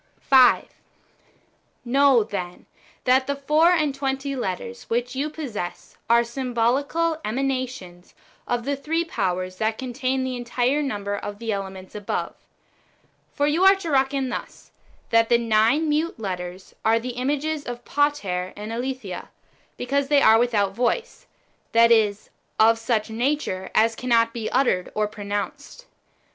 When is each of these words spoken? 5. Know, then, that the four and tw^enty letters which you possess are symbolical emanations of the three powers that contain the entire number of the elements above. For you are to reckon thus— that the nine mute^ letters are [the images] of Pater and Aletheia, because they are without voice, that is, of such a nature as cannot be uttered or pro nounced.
5. 0.19 0.65
Know, 1.85 2.23
then, 2.23 2.65
that 3.03 3.27
the 3.27 3.35
four 3.35 3.69
and 3.69 3.93
tw^enty 3.93 4.35
letters 4.35 4.85
which 4.89 5.15
you 5.15 5.29
possess 5.29 5.95
are 6.09 6.23
symbolical 6.23 7.21
emanations 7.23 8.15
of 8.47 8.65
the 8.65 8.75
three 8.75 9.05
powers 9.05 9.57
that 9.57 9.77
contain 9.77 10.23
the 10.23 10.35
entire 10.35 10.81
number 10.81 11.15
of 11.15 11.37
the 11.37 11.51
elements 11.51 11.93
above. 11.93 12.33
For 13.31 13.45
you 13.45 13.63
are 13.63 13.75
to 13.75 13.91
reckon 13.91 14.29
thus— 14.29 14.71
that 15.11 15.29
the 15.29 15.37
nine 15.37 15.87
mute^ 15.87 16.15
letters 16.17 16.73
are 16.83 16.97
[the 16.97 17.09
images] 17.09 17.63
of 17.65 17.85
Pater 17.85 18.53
and 18.55 18.73
Aletheia, 18.73 19.29
because 19.77 20.07
they 20.07 20.23
are 20.23 20.39
without 20.39 20.73
voice, 20.73 21.27
that 21.73 21.91
is, 21.91 22.31
of 22.59 22.79
such 22.79 23.11
a 23.11 23.13
nature 23.13 23.69
as 23.75 23.93
cannot 23.95 24.33
be 24.33 24.49
uttered 24.49 24.91
or 24.95 25.07
pro 25.07 25.23
nounced. 25.25 25.85